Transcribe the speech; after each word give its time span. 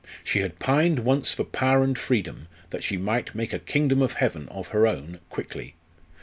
She 0.23 0.39
had 0.39 0.57
pined 0.57 0.97
once 0.97 1.31
for 1.31 1.43
power 1.43 1.83
and 1.83 1.95
freedom, 1.95 2.47
that 2.71 2.83
she 2.83 2.97
might 2.97 3.35
make 3.35 3.53
a 3.53 3.59
Kingdom 3.59 4.01
of 4.01 4.13
Heaven 4.13 4.49
of 4.49 4.69
her 4.69 4.87
own, 4.87 5.19
quickly. 5.29 5.75